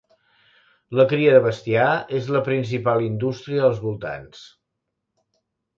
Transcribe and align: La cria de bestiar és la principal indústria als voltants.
La 0.99 1.05
cria 1.11 1.35
de 1.35 1.41
bestiar 1.43 1.91
és 2.21 2.31
la 2.37 2.41
principal 2.49 3.07
indústria 3.11 3.65
als 3.71 3.87
voltants. 3.87 4.45